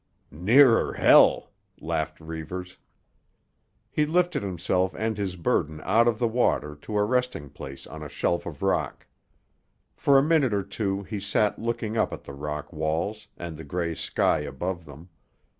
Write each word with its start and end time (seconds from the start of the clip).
"Nearer 0.31 0.93
hell," 0.93 1.51
laughed 1.79 2.19
Reivers. 2.19 2.79
He 3.91 4.07
lifted 4.07 4.41
himself 4.41 4.95
and 4.95 5.15
his 5.15 5.35
burden 5.35 5.79
out 5.83 6.07
of 6.07 6.17
the 6.17 6.27
water 6.27 6.75
to 6.81 6.97
a 6.97 7.03
resting 7.05 7.51
place 7.51 7.85
on 7.85 8.01
a 8.01 8.09
shelf 8.09 8.47
of 8.47 8.63
rock. 8.63 9.05
For 9.95 10.17
a 10.17 10.23
minute 10.23 10.55
or 10.55 10.63
two 10.63 11.03
he 11.03 11.19
sat 11.19 11.59
looking 11.59 11.97
up 11.97 12.11
at 12.11 12.23
the 12.23 12.33
rock 12.33 12.73
walls 12.73 13.27
and 13.37 13.57
the 13.57 13.63
grey 13.63 13.93
sky 13.93 14.39
above 14.39 14.85
them. 14.85 15.09